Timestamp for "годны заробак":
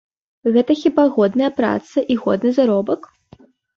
2.25-3.01